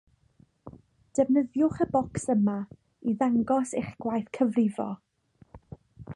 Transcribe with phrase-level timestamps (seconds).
[1.19, 2.57] Defnyddiwch y bocs yma
[3.11, 4.91] i ddangos eich gwaith cyfrifo